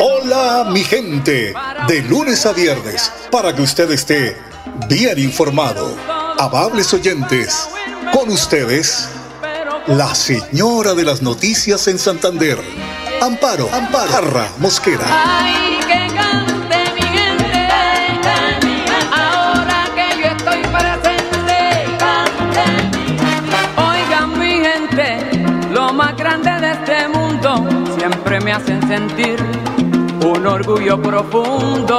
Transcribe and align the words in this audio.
Hola 0.00 0.68
mi 0.70 0.82
gente, 0.82 1.54
de 1.88 2.02
lunes 2.02 2.46
a 2.46 2.52
viernes, 2.52 3.12
para 3.30 3.54
que 3.54 3.62
usted 3.62 3.90
esté 3.90 4.36
bien 4.88 5.18
informado. 5.18 5.96
Amables 6.38 6.92
oyentes, 6.94 7.68
con 8.12 8.28
ustedes, 8.30 9.08
la 9.86 10.14
señora 10.14 10.94
de 10.94 11.04
las 11.04 11.22
noticias 11.22 11.86
en 11.88 11.98
Santander, 11.98 12.58
Amparo, 13.20 13.68
Amparo, 13.72 14.10
Jarra 14.10 14.48
Mosquera. 14.58 15.06
Siempre 27.98 28.40
me 28.40 28.52
hacen 28.52 28.86
sentir 28.86 29.38
orgullo 30.46 31.00
profundo. 31.00 31.98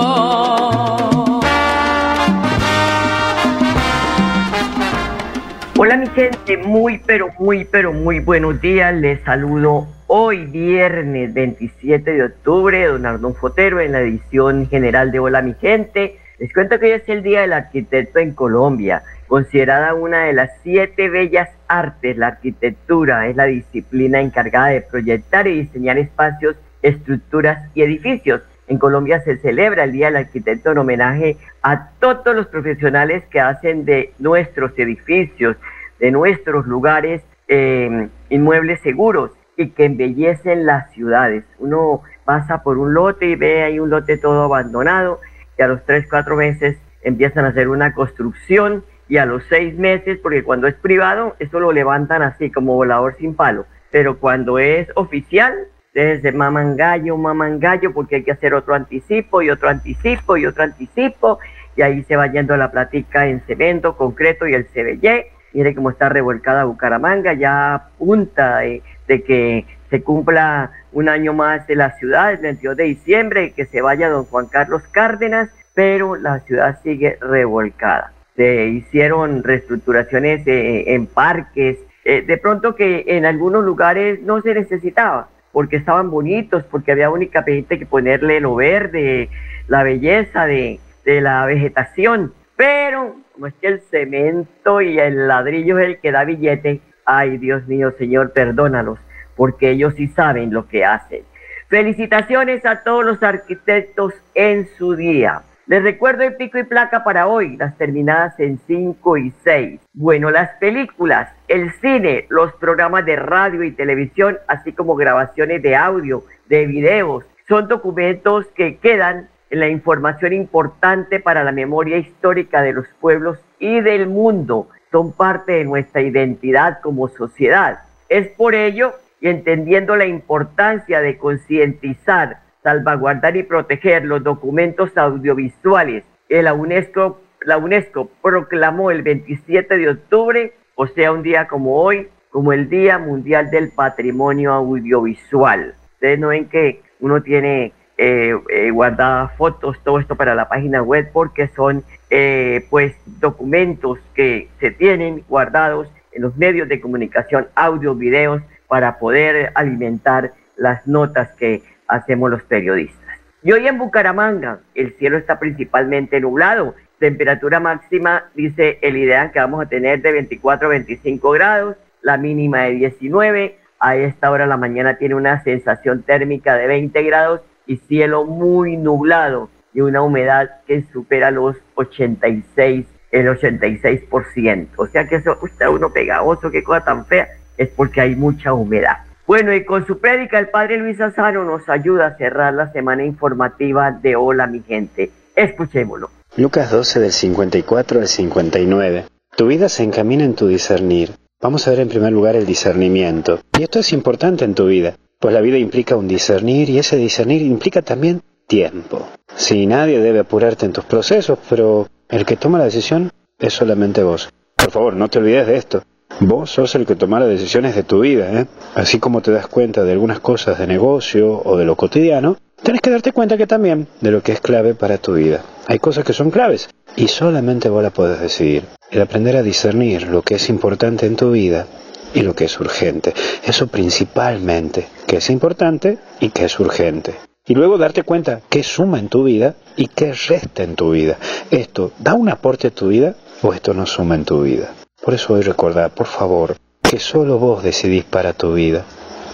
Hola 5.78 5.98
mi 5.98 6.08
gente, 6.08 6.58
muy 6.58 7.00
pero 7.06 7.30
muy 7.38 7.66
pero 7.66 7.92
muy 7.92 8.20
buenos 8.20 8.62
días. 8.62 8.94
Les 8.96 9.22
saludo 9.22 9.88
hoy 10.08 10.46
viernes 10.46 11.34
27 11.34 12.14
de 12.14 12.24
octubre, 12.24 12.86
don 12.86 13.06
Arnón 13.06 13.36
Fotero 13.36 13.80
en 13.80 13.92
la 13.92 14.02
edición 14.02 14.68
general 14.68 15.12
de 15.12 15.20
Hola 15.20 15.42
mi 15.42 15.54
gente. 15.56 16.20
Les 16.40 16.54
cuento 16.54 16.80
que 16.80 16.88
hoy 16.88 16.92
es 16.94 17.10
el 17.10 17.24
Día 17.24 17.42
del 17.42 17.54
Arquitecto 17.54 18.20
en 18.20 18.34
Colombia, 18.34 19.04
considerada 19.28 19.94
una 19.94 20.26
de 20.26 20.34
las 20.34 20.52
siete 20.64 21.10
bellas 21.10 21.50
artes. 21.68 22.18
La 22.18 22.28
arquitectura 22.28 23.28
es 23.28 23.36
la 23.36 23.46
disciplina 23.46 24.20
encargada 24.20 24.68
de 24.68 24.82
proyectar 24.82 25.48
y 25.48 25.62
diseñar 25.62 25.98
espacios, 25.98 26.56
estructuras 26.86 27.70
y 27.74 27.82
edificios. 27.82 28.42
En 28.68 28.78
Colombia 28.78 29.20
se 29.22 29.38
celebra 29.38 29.84
el 29.84 29.92
Día 29.92 30.08
del 30.08 30.18
Arquitecto 30.18 30.72
en 30.72 30.78
homenaje 30.78 31.38
a 31.62 31.90
todos 32.00 32.36
los 32.36 32.48
profesionales 32.48 33.24
que 33.30 33.40
hacen 33.40 33.86
de 33.86 34.14
nuestros 34.20 34.72
edificios, 34.78 35.58
de 36.00 36.12
nuestros 36.12 36.66
lugares, 36.66 37.22
eh, 37.48 38.10
inmuebles 38.30 38.82
seguros 38.82 39.32
y 39.58 39.70
que 39.70 39.86
embellecen 39.86 40.66
las 40.66 40.92
ciudades. 40.92 41.44
Uno 41.60 42.02
pasa 42.24 42.64
por 42.64 42.78
un 42.78 42.94
lote 42.94 43.28
y 43.28 43.36
ve 43.36 43.64
ahí 43.64 43.80
un 43.80 43.90
lote 43.90 44.18
todo 44.18 44.44
abandonado 44.44 45.20
y 45.58 45.62
a 45.62 45.68
los 45.68 45.84
tres, 45.86 46.08
cuatro 46.10 46.36
meses 46.36 46.78
empiezan 47.04 47.46
a 47.46 47.50
hacer 47.50 47.70
una 47.70 47.94
construcción 47.94 48.84
y 49.08 49.18
a 49.18 49.26
los 49.26 49.44
seis 49.50 49.78
meses, 49.78 50.18
porque 50.22 50.44
cuando 50.44 50.68
es 50.68 50.74
privado, 50.74 51.36
eso 51.40 51.60
lo 51.60 51.72
levantan 51.72 52.24
así 52.24 52.50
como 52.50 52.74
volador 52.74 53.16
sin 53.20 53.36
palo, 53.36 53.66
pero 53.92 54.18
cuando 54.18 54.58
es 54.58 54.88
oficial, 54.96 55.54
desde 55.96 56.34
maman 56.34 56.76
gallo, 56.76 57.16
maman 57.16 57.58
gallo, 57.58 57.94
porque 57.94 58.18
hay 58.18 58.24
que 58.24 58.34
hacer 58.34 58.54
otro 58.54 58.76
anticipo 58.76 59.42
y 59.42 59.50
otro 59.50 59.70
anticipo 59.70 60.36
y 60.36 60.46
otro 60.46 60.64
anticipo, 60.64 61.40
y 61.78 61.84
ahí 61.84 62.04
se 62.04 62.18
va 62.18 62.28
yendo 62.28 62.56
la 62.58 62.70
platica 62.70 63.28
en 63.28 63.40
cemento, 63.48 63.96
concreto 63.96 64.46
y 64.46 64.54
el 64.54 64.66
CBY. 64.66 65.24
Mire 65.54 65.74
cómo 65.74 65.90
está 65.90 66.10
revolcada 66.10 66.66
Bucaramanga, 66.66 67.32
ya 67.34 67.76
a 67.76 67.88
punta 67.98 68.58
de, 68.58 68.84
de 69.08 69.24
que 69.24 69.66
se 69.90 70.04
cumpla 70.04 70.72
un 70.92 71.08
año 71.08 71.34
más 71.34 71.66
de 71.66 71.78
la 71.78 71.92
ciudad, 71.92 72.34
el 72.34 72.40
22 72.40 72.76
de 72.76 72.84
diciembre, 72.84 73.54
que 73.54 73.66
se 73.66 73.82
vaya 73.82 74.10
don 74.10 74.26
Juan 74.26 74.48
Carlos 74.48 74.84
Cárdenas, 74.92 75.50
pero 75.74 76.18
la 76.18 76.40
ciudad 76.40 76.78
sigue 76.84 77.18
revolcada. 77.22 78.12
Se 78.36 78.66
hicieron 78.66 79.44
reestructuraciones 79.44 80.46
eh, 80.46 80.94
en 80.94 81.08
parques, 81.08 81.78
eh, 82.04 82.22
de 82.22 82.38
pronto 82.38 82.76
que 82.76 83.06
en 83.08 83.26
algunos 83.26 83.64
lugares 83.64 84.22
no 84.24 84.42
se 84.42 84.54
necesitaba, 84.54 85.30
porque 85.56 85.78
estaban 85.78 86.12
bonitos, 86.12 86.66
porque 86.66 86.92
había 86.92 87.10
únicamente 87.10 87.80
que 87.80 87.86
ponerle 87.86 88.42
lo 88.42 88.56
verde, 88.56 89.30
la 89.70 89.84
belleza 89.84 90.46
de, 90.46 90.82
de 91.06 91.22
la 91.22 91.46
vegetación, 91.46 92.34
pero 92.58 93.16
como 93.32 93.48
es 93.48 93.54
que 93.62 93.68
el 93.68 93.80
cemento 93.80 94.82
y 94.82 95.00
el 95.00 95.30
ladrillo 95.30 95.80
es 95.80 95.86
el 95.86 96.00
que 96.02 96.12
da 96.12 96.26
billete, 96.26 96.82
ay 97.06 97.38
Dios 97.38 97.66
mío, 97.68 97.94
Señor, 97.98 98.34
perdónalos, 98.34 99.00
porque 99.38 99.70
ellos 99.70 99.94
sí 99.96 100.10
saben 100.10 100.54
lo 100.54 100.68
que 100.68 100.84
hacen. 100.84 101.22
Felicitaciones 101.70 102.66
a 102.66 102.84
todos 102.84 103.06
los 103.06 103.24
arquitectos 103.24 104.14
en 104.34 104.68
su 104.78 104.98
día. 104.98 105.42
Les 105.68 105.82
recuerdo 105.82 106.22
el 106.22 106.36
pico 106.36 106.60
y 106.60 106.64
placa 106.64 107.04
para 107.04 107.26
hoy, 107.26 107.58
las 107.58 107.76
terminadas 107.76 108.40
en 108.40 108.60
5 108.68 109.18
y 109.18 109.34
6. 109.44 109.80
Bueno, 109.94 110.30
las 110.30 110.52
películas, 110.60 111.32
el 111.48 111.72
cine, 111.82 112.28
los 112.30 112.54
programas 112.54 113.04
de 113.04 113.16
radio 113.16 113.64
y 113.64 113.72
televisión, 113.72 114.38
así 114.48 114.74
como 114.74 114.96
grabaciones 114.96 115.64
de 115.64 115.76
audio, 115.76 116.24
de 116.48 116.68
videos, 116.68 117.26
son 117.48 117.68
documentos 117.68 118.46
que 118.54 118.78
quedan 118.78 119.28
en 119.50 119.60
la 119.60 119.68
información 119.68 120.34
importante 120.34 121.20
para 121.20 121.44
la 121.44 121.52
memoria 121.52 121.98
histórica 121.98 122.62
de 122.62 122.74
los 122.74 122.86
pueblos 123.02 123.40
y 123.58 123.82
del 123.82 124.08
mundo. 124.08 124.70
Son 124.92 125.14
parte 125.14 125.54
de 125.54 125.66
nuestra 125.66 126.02
identidad 126.02 126.80
como 126.82 127.08
sociedad. 127.08 127.80
Es 128.08 128.28
por 128.28 128.54
ello, 128.54 128.94
y 129.20 129.30
entendiendo 129.30 129.96
la 129.96 130.06
importancia 130.06 131.02
de 131.02 131.18
concientizar, 131.18 132.45
salvaguardar 132.66 133.38
y 133.38 133.44
proteger 133.44 134.06
los 134.06 134.24
documentos 134.24 134.98
audiovisuales 134.98 136.04
que 136.28 136.42
la 136.42 136.56
UNESCO, 136.56 137.22
la 137.42 137.58
UNESCO 137.58 138.10
proclamó 138.24 138.90
el 138.90 139.04
27 139.04 139.78
de 139.78 139.90
octubre, 139.90 140.54
o 140.74 140.88
sea, 140.88 141.12
un 141.12 141.22
día 141.22 141.48
como 141.48 141.76
hoy, 141.80 142.08
como 142.32 142.54
el 142.54 142.68
Día 142.68 142.98
Mundial 142.98 143.52
del 143.52 143.70
Patrimonio 143.70 144.52
Audiovisual. 144.52 145.76
Ustedes 145.94 146.18
no 146.18 146.30
ven 146.30 146.50
que 146.50 146.82
uno 147.00 147.22
tiene 147.22 147.72
eh, 148.00 148.34
eh, 148.50 148.72
guardadas 148.72 149.38
fotos, 149.38 149.80
todo 149.84 150.00
esto 150.00 150.16
para 150.16 150.34
la 150.34 150.50
página 150.50 150.82
web, 150.82 151.12
porque 151.14 151.48
son 151.50 151.84
eh, 152.10 152.66
pues 152.72 152.96
documentos 153.06 154.00
que 154.16 154.50
se 154.60 154.72
tienen 154.72 155.24
guardados 155.30 155.88
en 156.14 156.24
los 156.24 156.36
medios 156.36 156.68
de 156.68 156.82
comunicación, 156.82 157.48
audio, 157.54 157.94
videos, 157.94 158.42
para 158.68 158.98
poder 158.98 159.52
alimentar 159.54 160.34
las 160.58 160.88
notas 160.88 161.30
que 161.34 161.62
hacemos 161.88 162.32
los 162.32 162.44
periodistas. 162.44 163.20
Y 163.44 163.52
hoy 163.52 163.68
en 163.68 163.78
Bucaramanga 163.78 164.60
el 164.74 164.94
cielo 164.98 165.18
está 165.18 165.40
principalmente 165.40 166.20
nublado. 166.20 166.76
Temperatura 166.98 167.60
máxima, 167.60 168.26
dice 168.34 168.80
el 168.82 168.98
ideal 168.98 169.32
que 169.32 169.40
vamos 169.40 169.64
a 169.64 169.70
tener 169.70 170.02
de 170.02 170.12
24 170.12 170.68
a 170.68 170.72
25 170.72 171.32
grados, 171.32 171.76
la 172.02 172.18
mínima 172.18 172.64
de 172.64 172.72
19. 172.72 173.60
A 173.80 173.96
esta 173.98 174.32
hora 174.32 174.46
de 174.46 174.50
la 174.50 174.58
mañana 174.58 174.98
tiene 174.98 175.16
una 175.16 175.44
sensación 175.44 176.02
térmica 176.02 176.56
de 176.56 176.66
20 176.66 177.04
grados 177.04 177.42
y 177.68 177.78
cielo 177.78 178.26
muy 178.26 178.78
nublado 178.78 179.50
y 179.76 179.82
una 179.82 180.02
humedad 180.02 180.50
que 180.66 180.84
supera 180.92 181.30
los 181.30 181.58
86, 181.76 182.86
el 183.12 183.28
86%. 183.28 184.68
O 184.78 184.88
sea 184.88 185.08
que 185.08 185.18
eso 185.18 185.38
está 185.46 185.70
uno 185.70 185.92
pegajoso, 185.92 186.50
qué 186.50 186.64
cosa 186.64 186.84
tan 186.84 187.06
fea, 187.06 187.28
es 187.58 187.70
porque 187.70 188.02
hay 188.02 188.16
mucha 188.16 188.54
humedad. 188.54 189.05
Bueno, 189.28 189.56
y 189.56 189.66
con 189.66 189.88
su 189.88 189.98
prédica, 189.98 190.38
el 190.38 190.50
padre 190.50 190.78
Luis 190.78 191.02
Azaro 191.02 191.46
nos 191.46 191.68
ayuda 191.68 192.06
a 192.06 192.16
cerrar 192.16 192.54
la 192.54 192.72
semana 192.72 193.04
informativa 193.04 193.92
de 193.92 194.16
Hola, 194.16 194.46
mi 194.46 194.62
gente. 194.62 195.10
Escuchémoslo. 195.36 196.12
Lucas 196.38 196.70
12 196.70 197.00
del 197.00 197.12
54 197.12 198.02
al 198.02 198.08
59. 198.08 199.06
Tu 199.36 199.48
vida 199.48 199.68
se 199.68 199.84
encamina 199.84 200.24
en 200.24 200.36
tu 200.36 200.48
discernir. 200.48 201.10
Vamos 201.42 201.68
a 201.68 201.72
ver 201.72 201.80
en 201.80 201.90
primer 201.90 202.14
lugar 202.14 202.36
el 202.36 202.46
discernimiento. 202.46 203.40
Y 203.58 203.64
esto 203.64 203.80
es 203.80 203.94
importante 203.94 204.46
en 204.46 204.54
tu 204.54 204.68
vida, 204.68 204.94
pues 205.20 205.34
la 205.34 205.42
vida 205.42 205.58
implica 205.58 205.96
un 205.96 206.08
discernir 206.08 206.70
y 206.70 206.78
ese 206.78 206.96
discernir 206.96 207.42
implica 207.42 207.82
también 207.82 208.22
tiempo. 208.46 209.08
Si 209.36 209.66
nadie 209.66 210.00
debe 210.02 210.20
apurarte 210.20 210.68
en 210.68 210.74
tus 210.74 210.86
procesos, 210.86 211.40
pero 211.50 211.88
el 212.10 212.26
que 212.26 212.38
toma 212.38 212.60
la 212.60 212.66
decisión 212.66 213.10
es 213.40 213.54
solamente 213.54 214.04
vos. 214.04 214.30
Por 214.56 214.70
favor, 214.70 214.96
no 214.96 215.08
te 215.08 215.18
olvides 215.18 215.48
de 215.48 215.58
esto. 215.58 215.84
Vos 216.22 216.52
sos 216.52 216.76
el 216.76 216.86
que 216.86 216.96
toma 216.96 217.20
las 217.20 217.30
decisiones 217.30 217.76
de 217.76 217.84
tu 217.84 218.00
vida, 218.00 218.32
¿eh? 218.42 218.46
Así 218.74 219.00
como 219.00 219.22
te 219.22 219.32
das 219.32 219.48
cuenta 219.48 219.84
de 219.84 219.92
algunas 219.92 220.20
cosas 220.22 220.58
de 220.58 220.66
negocio 220.66 221.42
o 221.44 221.58
de 221.58 221.66
lo 221.66 221.76
cotidiano, 221.76 222.38
tenés 222.64 222.82
que 222.82 222.90
darte 222.90 223.12
cuenta 223.12 223.38
que 223.38 223.48
también 223.48 223.88
de 224.00 224.12
lo 224.12 224.24
que 224.24 224.32
es 224.32 224.40
clave 224.40 224.76
para 224.76 224.98
tu 224.98 225.14
vida. 225.16 225.42
Hay 225.68 225.80
cosas 225.80 226.06
que 226.06 226.14
son 226.14 226.32
claves 226.32 226.70
y 226.96 227.10
solamente 227.10 227.70
vos 227.70 227.84
las 227.84 227.92
podés 227.92 228.20
decidir. 228.22 228.64
El 228.92 229.02
aprender 229.02 229.36
a 229.36 229.44
discernir 229.44 230.04
lo 230.08 230.22
que 230.22 230.36
es 230.36 230.48
importante 230.50 231.06
en 231.06 231.18
tu 231.18 231.32
vida 231.32 231.68
y 232.14 232.22
lo 232.22 232.34
que 232.34 232.46
es 232.46 232.60
urgente. 232.62 233.14
Eso 233.44 233.68
principalmente, 233.68 234.88
que 235.06 235.18
es 235.18 235.30
importante 235.30 235.98
y 236.22 236.30
que 236.30 236.46
es 236.46 236.60
urgente. 236.60 237.16
y 237.48 237.54
luego 237.54 237.78
darte 237.78 238.04
cuenta 238.04 238.42
qué 238.50 238.64
suma 238.64 238.98
en 239.00 239.10
tu 239.10 239.24
vida 239.24 239.56
y 239.76 239.88
qué 239.88 240.14
resta 240.14 240.64
en 240.64 240.76
tu 240.76 240.92
vida. 240.92 241.18
¿Esto 241.52 241.92
da 242.00 242.14
un 242.14 242.30
aporte 242.30 242.68
a 242.68 242.72
tu 242.72 242.88
vida 242.88 243.16
o 243.44 243.54
esto 243.54 243.74
no 243.74 243.86
suma 243.86 244.16
en 244.16 244.26
tu 244.26 244.42
vida? 244.42 244.74
Por 245.06 245.14
eso 245.14 245.34
hoy 245.34 245.44
recordar, 245.44 245.92
por 245.92 246.08
favor, 246.08 246.58
que 246.82 246.98
solo 246.98 247.38
vos 247.38 247.62
decidís 247.62 248.04
para 248.04 248.34
tu 248.34 248.56
vida. 248.56 248.86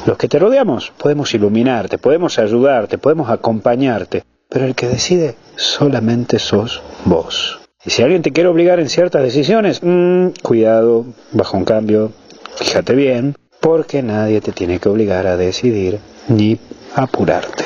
Los 0.06 0.18
que 0.18 0.28
te 0.28 0.38
rodeamos 0.38 0.92
podemos 0.98 1.34
iluminarte, 1.34 1.98
podemos 1.98 2.38
ayudarte, 2.40 2.98
podemos 2.98 3.30
acompañarte, 3.30 4.26
pero 4.50 4.66
el 4.66 4.76
que 4.76 4.90
decide 4.90 5.36
solamente 5.56 6.40
sos 6.40 6.82
vos. 7.06 7.62
Y 7.86 7.90
si 7.90 8.04
alguien 8.04 8.22
te 8.22 8.34
quiere 8.34 8.50
obligar 8.50 8.82
en 8.82 8.90
ciertas 8.90 9.24
decisiones, 9.24 9.80
mmm, 9.82 10.32
cuidado, 10.44 11.06
bajo 11.32 11.56
un 11.56 11.64
cambio, 11.64 12.12
fíjate 12.58 12.94
bien, 12.94 13.38
porque 13.62 14.04
nadie 14.04 14.42
te 14.42 14.52
tiene 14.52 14.78
que 14.78 14.90
obligar 14.90 15.26
a 15.26 15.38
decidir 15.38 16.00
ni 16.28 16.60
apurarte. 16.96 17.64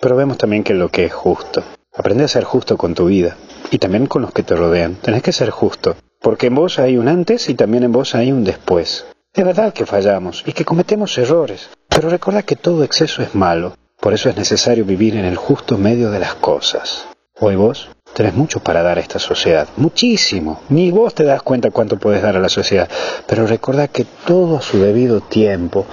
Pero 0.00 0.14
vemos 0.14 0.38
también 0.38 0.62
que 0.62 0.74
lo 0.74 0.90
que 0.90 1.06
es 1.06 1.12
justo. 1.12 1.64
Aprende 1.92 2.22
a 2.22 2.28
ser 2.28 2.44
justo 2.44 2.76
con 2.76 2.94
tu 2.94 3.06
vida 3.06 3.36
y 3.72 3.78
también 3.78 4.06
con 4.06 4.22
los 4.22 4.30
que 4.30 4.44
te 4.44 4.54
rodean. 4.54 4.94
Tenés 4.94 5.24
que 5.24 5.32
ser 5.32 5.50
justo, 5.50 5.96
porque 6.20 6.48
en 6.48 6.54
vos 6.54 6.78
hay 6.78 6.96
un 6.96 7.08
antes 7.08 7.48
y 7.48 7.54
también 7.54 7.84
en 7.84 7.92
vos 7.92 8.14
hay 8.14 8.32
un 8.32 8.44
después. 8.44 9.06
Es 9.32 9.44
verdad 9.44 9.72
que 9.72 9.86
fallamos 9.86 10.42
y 10.46 10.52
que 10.52 10.64
cometemos 10.64 11.16
errores, 11.18 11.70
pero 11.88 12.08
recuerda 12.08 12.42
que 12.42 12.56
todo 12.56 12.84
exceso 12.84 13.22
es 13.22 13.34
malo. 13.34 13.76
Por 14.00 14.14
eso 14.14 14.28
es 14.28 14.36
necesario 14.36 14.84
vivir 14.84 15.16
en 15.16 15.24
el 15.24 15.36
justo 15.36 15.76
medio 15.76 16.10
de 16.10 16.20
las 16.20 16.34
cosas. 16.34 17.06
Hoy 17.40 17.56
vos 17.56 17.88
tenés 18.14 18.34
mucho 18.34 18.60
para 18.60 18.82
dar 18.82 18.98
a 18.98 19.00
esta 19.00 19.18
sociedad, 19.18 19.68
muchísimo. 19.76 20.60
Ni 20.68 20.90
vos 20.90 21.14
te 21.14 21.24
das 21.24 21.42
cuenta 21.42 21.70
cuánto 21.70 21.98
puedes 21.98 22.22
dar 22.22 22.36
a 22.36 22.40
la 22.40 22.48
sociedad, 22.48 22.88
pero 23.26 23.46
recuerda 23.46 23.88
que 23.88 24.04
todo 24.26 24.58
a 24.58 24.62
su 24.62 24.78
debido 24.78 25.20
tiempo, 25.20 25.86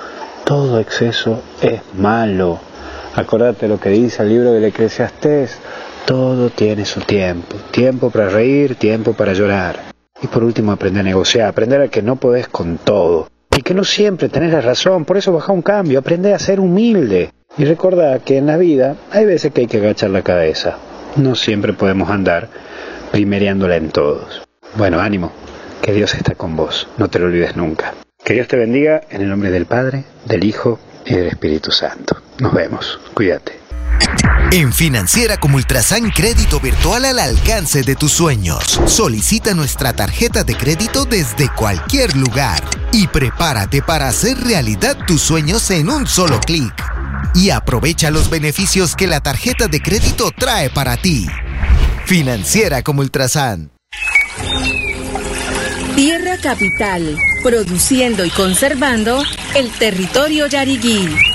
todo 0.43 0.79
exceso 0.79 1.41
es 1.61 1.81
malo. 1.93 2.59
Acordate 3.15 3.67
lo 3.67 3.79
que 3.79 3.89
dice 3.89 4.23
el 4.23 4.29
libro 4.29 4.51
del 4.51 4.65
Eclesiastés, 4.65 5.59
todo 6.05 6.49
tiene 6.49 6.85
su 6.85 7.01
tiempo, 7.01 7.57
tiempo 7.71 8.09
para 8.09 8.29
reír, 8.29 8.75
tiempo 8.75 9.13
para 9.13 9.33
llorar. 9.33 9.94
Y 10.21 10.27
por 10.27 10.43
último, 10.43 10.71
aprender 10.71 11.01
a 11.01 11.03
negociar, 11.03 11.47
aprender 11.47 11.81
a 11.81 11.87
que 11.87 12.01
no 12.01 12.15
podés 12.15 12.47
con 12.47 12.77
todo. 12.77 13.27
Y 13.55 13.61
que 13.61 13.73
no 13.73 13.83
siempre 13.83 14.29
tenés 14.29 14.51
la 14.51 14.61
razón, 14.61 15.05
por 15.05 15.17
eso 15.17 15.31
baja 15.31 15.51
un 15.51 15.61
cambio, 15.61 15.99
aprende 15.99 16.33
a 16.33 16.39
ser 16.39 16.59
humilde. 16.59 17.31
Y 17.57 17.65
recuerda 17.65 18.19
que 18.19 18.37
en 18.37 18.47
la 18.47 18.57
vida 18.57 18.95
hay 19.11 19.25
veces 19.25 19.53
que 19.53 19.61
hay 19.61 19.67
que 19.67 19.77
agachar 19.77 20.09
la 20.09 20.23
cabeza. 20.23 20.77
No 21.15 21.35
siempre 21.35 21.73
podemos 21.73 22.09
andar 22.09 22.49
primereándola 23.11 23.77
en 23.77 23.89
todos. 23.89 24.43
Bueno, 24.75 24.99
ánimo, 24.99 25.31
que 25.81 25.93
Dios 25.93 26.15
está 26.15 26.35
con 26.35 26.55
vos, 26.55 26.87
no 26.97 27.07
te 27.07 27.19
lo 27.19 27.27
olvides 27.27 27.55
nunca. 27.55 27.93
Que 28.23 28.33
Dios 28.33 28.47
te 28.47 28.57
bendiga 28.57 29.01
en 29.09 29.21
el 29.21 29.29
nombre 29.29 29.51
del 29.51 29.67
Padre, 29.67 30.03
del 30.25 30.43
Hijo 30.43 30.79
y 31.05 31.13
del 31.13 31.27
Espíritu 31.27 31.71
Santo. 31.71 32.17
Nos 32.39 32.53
vemos, 32.53 32.99
cuídate. 33.13 33.64
En 34.51 34.71
Financiera 34.71 35.37
como 35.37 35.57
Ultrasan 35.57 36.11
Crédito 36.11 36.59
Virtual 36.59 37.03
al 37.05 37.19
alcance 37.19 37.81
de 37.81 37.95
tus 37.95 38.11
sueños. 38.11 38.79
Solicita 38.85 39.53
nuestra 39.53 39.93
tarjeta 39.93 40.43
de 40.43 40.55
crédito 40.55 41.05
desde 41.05 41.49
cualquier 41.49 42.15
lugar 42.15 42.63
y 42.91 43.07
prepárate 43.07 43.81
para 43.81 44.07
hacer 44.07 44.37
realidad 44.37 44.97
tus 45.07 45.21
sueños 45.21 45.69
en 45.71 45.89
un 45.89 46.07
solo 46.07 46.39
clic. 46.39 46.73
Y 47.33 47.49
aprovecha 47.49 48.11
los 48.11 48.29
beneficios 48.29 48.95
que 48.95 49.07
la 49.07 49.19
tarjeta 49.19 49.67
de 49.67 49.81
crédito 49.81 50.31
trae 50.31 50.69
para 50.69 50.95
ti. 50.95 51.27
Financiera 52.05 52.81
como 52.81 53.01
Ultrasan. 53.01 53.71
Tierra 55.95 56.37
Capital, 56.41 57.17
produciendo 57.43 58.23
y 58.23 58.29
conservando 58.29 59.23
el 59.55 59.69
territorio 59.71 60.47
yariguí 60.47 61.34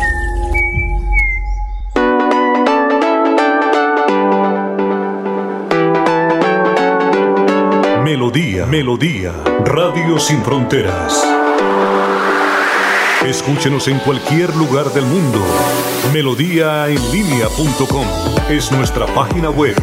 Melodía, 8.21 8.67
Melodía, 8.67 9.33
Radio 9.65 10.19
Sin 10.19 10.43
Fronteras. 10.43 11.27
Escúchenos 13.25 13.87
en 13.87 13.97
cualquier 13.97 14.55
lugar 14.55 14.93
del 14.93 15.07
mundo. 15.07 15.39
Melodíaenlínea.com 16.13 18.05
es 18.47 18.71
nuestra 18.71 19.07
página 19.07 19.49
web. 19.49 19.75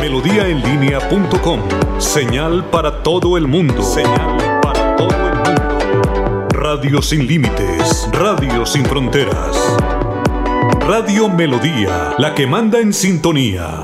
Melodíaenlínea.com, 0.00 1.60
señal 1.98 2.64
para 2.70 3.02
todo 3.02 3.36
el 3.36 3.46
mundo. 3.46 3.82
Señal 3.82 4.38
para 4.62 4.96
todo 4.96 5.10
el 5.10 5.34
mundo. 5.34 6.48
Radio 6.48 7.02
sin 7.02 7.26
límites, 7.26 8.08
Radio 8.10 8.64
sin 8.64 8.86
fronteras. 8.86 9.54
Radio 10.80 11.28
Melodía, 11.28 12.14
la 12.16 12.34
que 12.34 12.46
manda 12.46 12.80
en 12.80 12.94
sintonía. 12.94 13.82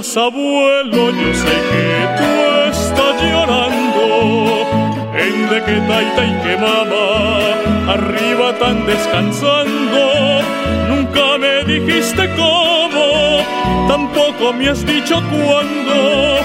Abuelo, 0.00 1.10
yo 1.10 1.34
sé 1.34 1.56
que 1.70 2.08
tú 2.16 2.30
estás 2.70 3.22
llorando. 3.22 4.66
En 5.14 5.50
de 5.50 5.62
que 5.62 5.76
taita 5.88 6.24
y 6.24 6.32
que 6.42 6.56
mamá, 6.56 7.92
arriba 7.92 8.54
tan 8.58 8.86
descansando. 8.86 10.40
Nunca 10.88 11.36
me 11.38 11.64
dijiste 11.64 12.30
cómo, 12.34 13.44
tampoco 13.88 14.54
me 14.54 14.70
has 14.70 14.86
dicho 14.86 15.16
cuándo. 15.16 16.38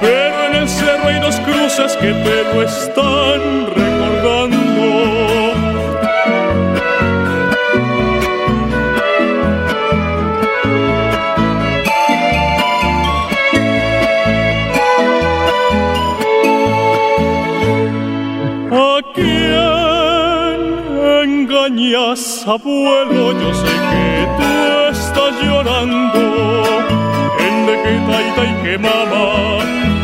Pero 0.00 0.46
en 0.50 0.54
el 0.62 0.68
cerro 0.68 1.08
hay 1.08 1.18
dos 1.18 1.34
cruces 1.40 1.96
que 1.96 2.12
te 2.12 2.54
lo 2.54 2.62
abuelo, 21.92 23.32
yo 23.32 23.52
sé 23.52 23.74
que 23.90 24.26
tú 24.38 24.52
estás 24.90 25.34
llorando. 25.42 26.22
En 27.38 27.66
de 27.66 27.74
que 27.82 27.92
taita 28.08 28.42
y 28.44 28.54
que 28.62 28.78
mamá, 28.78 29.58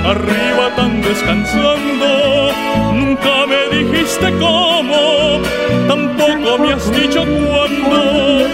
arriba 0.05 0.75
tan 0.77 1.01
descansando. 1.01 2.53
Nunca 2.93 3.47
me 3.47 3.63
dijiste 3.77 4.31
cómo, 4.39 5.41
tampoco 5.89 6.59
me 6.59 6.75
has 6.75 6.93
dicho 6.93 7.25
cuándo. 7.25 8.45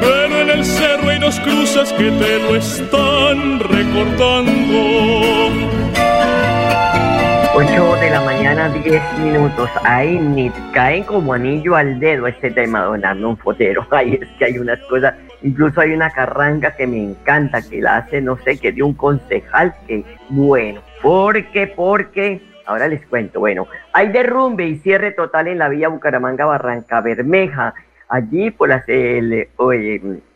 Pero 0.00 0.40
en 0.40 0.48
el 0.50 0.64
cerro 0.64 1.10
hay 1.10 1.18
dos 1.18 1.38
cruces 1.40 1.92
que 1.92 2.10
te 2.10 2.38
lo 2.38 2.56
están 2.56 3.60
recordando. 3.60 5.71
8 7.72 7.96
de 8.00 8.10
la 8.10 8.20
mañana, 8.20 8.68
10 8.68 9.18
minutos. 9.20 9.70
Ahí 9.84 10.18
ni 10.18 10.50
caen 10.74 11.04
como 11.04 11.32
anillo 11.32 11.74
al 11.74 11.98
dedo 11.98 12.26
este 12.26 12.50
tema, 12.50 12.82
don 12.82 13.02
Arnón 13.02 13.38
Fotero. 13.38 13.86
Ay, 13.90 14.18
es 14.20 14.28
que 14.38 14.44
hay 14.44 14.58
unas 14.58 14.78
cosas, 14.80 15.14
incluso 15.40 15.80
hay 15.80 15.92
una 15.92 16.10
carranga 16.10 16.76
que 16.76 16.86
me 16.86 17.02
encanta, 17.02 17.62
que 17.62 17.80
la 17.80 17.98
hace, 17.98 18.20
no 18.20 18.36
sé, 18.38 18.58
que 18.58 18.72
de 18.72 18.82
un 18.82 18.92
concejal 18.92 19.74
que, 19.86 20.04
bueno, 20.28 20.82
¿por 21.00 21.42
qué? 21.50 21.66
Porque, 21.66 22.42
ahora 22.66 22.88
les 22.88 23.06
cuento, 23.06 23.40
bueno, 23.40 23.66
hay 23.94 24.08
derrumbe 24.08 24.66
y 24.66 24.76
cierre 24.80 25.12
total 25.12 25.48
en 25.48 25.58
la 25.58 25.70
vía 25.70 25.88
Bucaramanga 25.88 26.44
Barranca 26.44 27.00
Bermeja. 27.00 27.72
Allí, 28.06 28.50
por 28.50 28.68
las, 28.68 28.86
el 28.86 29.48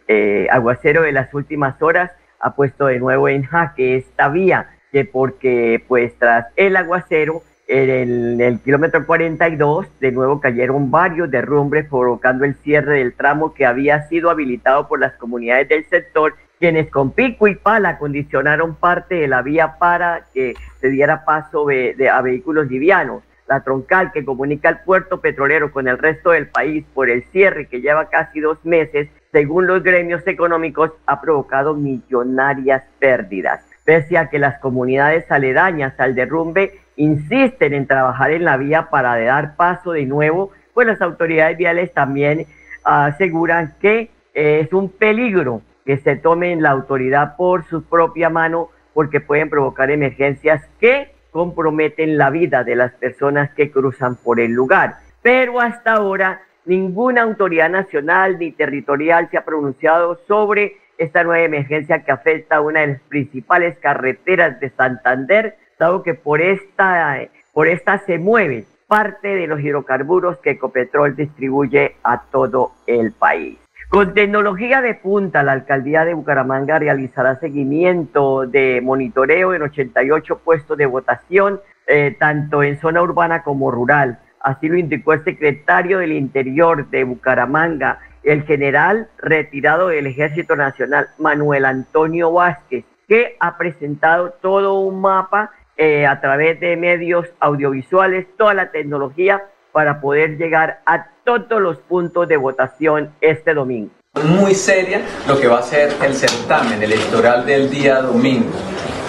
eh, 0.09 0.47
aguacero 0.50 1.02
de 1.02 1.12
las 1.12 1.35
últimas 1.35 1.83
horas, 1.83 2.12
ha 2.40 2.55
puesto 2.55 2.87
de 2.87 2.99
nuevo 2.99 3.28
en 3.28 3.43
jaque 3.43 3.97
esta 3.97 4.28
vía 4.31 4.71
porque 5.12 5.85
pues 5.87 6.14
tras 6.19 6.47
el 6.57 6.76
aguacero 6.76 7.43
en 7.69 8.40
el, 8.40 8.61
kilómetro 8.61 9.05
42, 9.05 9.87
de 9.99 10.12
nuevo 10.12 10.40
cayeron 10.40 10.90
varios 10.90 11.31
derrumbres 11.31 11.87
provocando 11.88 12.45
el 12.45 12.55
cierre 12.57 12.99
del 12.99 13.14
tramo 13.14 13.55
que 13.55 13.66
había 13.66 14.07
sido 14.09 14.31
habilitado 14.31 14.87
por 14.87 15.00
las 15.00 15.14
comunidades 15.14 15.69
del 15.69 15.85
sector, 15.88 16.35
quienes 16.61 16.90
con 16.90 17.11
pico 17.11 17.49
y 17.49 17.57
pala 17.57 17.99
condicionaron 17.99 18.76
parte 18.76 19.16
de 19.16 19.28
la 19.28 19.43
vía 19.43 19.78
para 19.78 20.26
que 20.33 20.55
se 20.81 20.88
diera 20.88 21.25
paso 21.25 21.66
a 21.69 22.23
vehículos 22.23 22.69
livianos. 22.69 23.25
La 23.49 23.61
troncal 23.61 24.12
que 24.12 24.25
comunica 24.25 24.69
el 24.69 24.78
puerto 24.78 25.21
petrolero 25.21 25.71
con 25.71 25.88
el 25.88 25.99
resto 25.99 26.31
del 26.31 26.47
país 26.49 26.85
por 26.95 27.11
el 27.11 27.25
cierre 27.31 27.66
que 27.66 27.81
lleva 27.81 28.09
casi 28.09 28.40
dos 28.40 28.64
meses, 28.64 29.09
según 29.33 29.66
los 29.66 29.83
gremios 29.83 30.26
económicos, 30.26 30.93
ha 31.07 31.21
provocado 31.21 31.75
millonarias 31.75 32.83
pérdidas. 32.99 33.65
Pese 33.87 34.19
a 34.19 34.28
que 34.28 34.38
las 34.38 34.59
comunidades 34.59 35.31
aledañas 35.31 35.99
al 35.99 36.14
derrumbe 36.14 36.81
insisten 36.97 37.73
en 37.73 37.87
trabajar 37.87 38.33
en 38.33 38.45
la 38.45 38.59
vía 38.59 38.88
para 38.90 39.16
dar 39.16 39.57
paso 39.57 39.93
de 39.93 40.05
nuevo, 40.05 40.50
pues 40.75 40.87
las 40.87 41.00
autoridades 41.00 41.57
viales 41.57 41.95
también 41.95 42.47
aseguran 42.85 43.75
que 43.81 44.11
es 44.35 44.73
un 44.73 44.90
peligro 44.90 45.62
que 45.87 45.99
se 45.99 46.16
tomen 46.16 46.62
la 46.62 46.71
autoridad 46.71 47.37
por 47.37 47.64
su 47.64 47.85
propia 47.85 48.28
mano 48.28 48.71
porque 48.93 49.21
pueden 49.21 49.49
provocar 49.49 49.90
emergencias 49.90 50.62
que 50.81 51.12
comprometen 51.31 52.19
la 52.19 52.31
vida 52.31 52.64
de 52.64 52.75
las 52.75 52.93
personas 52.93 53.50
que 53.50 53.71
cruzan 53.71 54.16
por 54.16 54.40
el 54.40 54.52
lugar. 54.52 54.97
Pero 55.23 55.61
hasta 55.61 55.93
ahora 55.93 56.43
ninguna 56.64 57.23
autoridad 57.23 57.71
nacional 57.71 58.38
ni 58.38 58.50
territorial 58.50 59.28
se 59.31 59.38
ha 59.38 59.45
pronunciado 59.45 60.19
sobre 60.26 60.76
esta 60.98 61.24
nueva 61.24 61.44
emergencia 61.44 62.04
que 62.04 62.12
afecta 62.12 62.56
a 62.56 62.60
una 62.60 62.80
de 62.80 62.86
las 62.88 63.00
principales 63.02 63.76
carreteras 63.78 64.58
de 64.60 64.70
Santander, 64.70 65.56
dado 65.78 66.02
que 66.02 66.14
por 66.14 66.40
esta, 66.40 67.20
por 67.52 67.68
esta 67.68 67.98
se 67.98 68.18
mueve 68.18 68.64
parte 68.86 69.28
de 69.28 69.46
los 69.46 69.60
hidrocarburos 69.60 70.38
que 70.38 70.50
Ecopetrol 70.52 71.16
distribuye 71.16 71.96
a 72.02 72.22
todo 72.30 72.72
el 72.86 73.12
país. 73.12 73.58
Con 73.88 74.14
tecnología 74.14 74.82
de 74.82 74.94
punta, 74.94 75.42
la 75.42 75.52
alcaldía 75.52 76.04
de 76.04 76.14
Bucaramanga 76.14 76.78
realizará 76.78 77.36
seguimiento 77.36 78.46
de 78.46 78.80
monitoreo 78.82 79.54
en 79.54 79.62
88 79.62 80.38
puestos 80.38 80.76
de 80.76 80.86
votación, 80.86 81.60
eh, 81.86 82.16
tanto 82.18 82.64
en 82.64 82.80
zona 82.80 83.00
urbana 83.02 83.42
como 83.42 83.70
rural. 83.70 84.18
Así 84.40 84.68
lo 84.68 84.76
indicó 84.76 85.12
el 85.12 85.24
secretario 85.24 85.98
del 85.98 86.12
Interior 86.12 86.88
de 86.90 87.04
Bucaramanga, 87.04 88.00
el 88.26 88.42
general 88.42 89.09
retirado 89.18 89.88
del 89.88 90.09
Ejército 90.09 90.56
Nacional, 90.56 91.09
Manuel 91.16 91.64
Antonio 91.64 92.33
Vázquez, 92.33 92.85
que 93.09 93.37
ha 93.38 93.56
presentado 93.56 94.30
todo 94.42 94.80
un 94.80 95.00
mapa 95.00 95.52
eh, 95.76 96.06
a 96.06 96.21
través 96.21 96.59
de 96.59 96.76
medios 96.76 97.26
audiovisuales, 97.38 98.26
toda 98.37 98.52
la 98.52 98.71
tecnología 98.73 99.45
para 99.71 100.00
poder 100.00 100.38
llegar 100.38 100.80
a 100.87 101.06
todos 101.25 101.61
los 101.61 101.78
puntos 101.78 102.26
de 102.26 102.37
votación 102.37 103.12
este 103.21 103.54
domingo. 103.54 103.90
Muy 104.25 104.54
seria 104.54 105.02
lo 105.28 105.38
que 105.38 105.47
va 105.47 105.59
a 105.59 105.62
ser 105.62 105.92
el 106.02 106.14
certamen 106.14 106.83
electoral 106.83 107.47
del 107.47 107.71
día 107.71 108.00
domingo. 108.00 108.50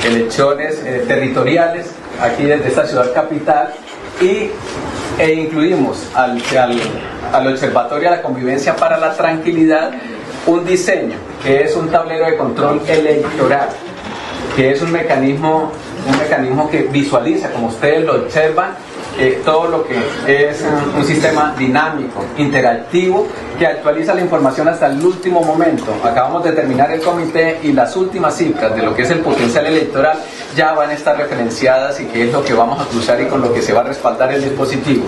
Elecciones 0.06 0.84
eh, 0.86 1.06
territoriales 1.08 1.96
aquí 2.22 2.44
desde 2.44 2.68
esta 2.68 2.86
ciudad 2.86 3.12
capital 3.14 3.74
y, 4.22 4.52
e 5.18 5.34
incluimos 5.34 6.08
al, 6.14 6.42
al 6.58 6.80
al 7.34 7.48
Observatorio 7.48 8.10
de 8.10 8.18
la 8.18 8.22
Convivencia 8.22 8.76
para 8.76 8.98
la 8.98 9.14
Tranquilidad 9.14 9.92
un 10.46 10.66
diseño 10.66 11.16
que 11.44 11.64
es 11.64 11.76
un 11.76 11.90
tablero 11.90 12.26
de 12.26 12.38
control 12.38 12.82
electoral, 12.88 13.70
que 14.56 14.72
es 14.72 14.82
un 14.82 14.92
mecanismo, 14.92 15.72
un 16.08 16.18
mecanismo 16.18 16.70
que 16.70 16.84
visualiza, 16.84 17.52
como 17.52 17.68
ustedes 17.68 18.06
lo 18.06 18.16
observan, 18.16 18.72
eh, 19.20 19.42
todo 19.44 19.68
lo 19.68 19.84
que 19.86 19.96
es 20.28 20.64
un, 20.96 21.06
sistema 21.06 21.56
dinámico, 21.58 22.24
interactivo, 22.38 23.28
que 23.58 23.66
actualiza 23.66 24.14
la 24.14 24.22
información 24.22 24.68
hasta 24.68 24.88
el 24.88 25.04
último 25.04 25.42
momento. 25.42 25.94
Acabamos 26.04 26.44
de 26.44 26.52
terminar 26.52 26.92
el 26.92 27.02
comité 27.02 27.60
y 27.64 27.72
las 27.72 27.96
últimas 27.96 28.36
cifras 28.36 28.76
de 28.76 28.84
lo 28.84 28.96
que 28.96 29.04
es 29.04 29.10
el 29.10 29.20
potencial 29.20 29.66
electoral 29.66 30.20
ya 30.56 30.74
van 30.74 30.90
a 30.90 30.94
estar 30.94 31.18
referenciadas 31.18 32.00
y 32.00 32.06
qué 32.06 32.28
es 32.28 32.34
lo 32.34 32.44
que 32.44 32.54
vamos 32.54 32.80
a 32.80 32.86
cruzar 32.86 33.20
y 33.22 33.26
con 33.26 33.42
lo 33.42 33.54
que 33.54 33.62
se 33.62 33.74
va 33.74 33.82
a 33.82 33.84
respaldar 33.86 34.32
el 34.34 34.44
dispositivo. 34.44 35.06